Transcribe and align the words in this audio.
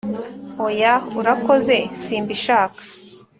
oya, 0.65 0.93
urakoze 1.19 1.75
simbishaka. 2.01 2.79